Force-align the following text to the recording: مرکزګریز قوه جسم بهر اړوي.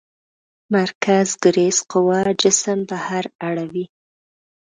مرکزګریز 0.73 1.77
قوه 1.91 2.19
جسم 2.41 2.79
بهر 2.89 3.23
اړوي. 3.47 3.85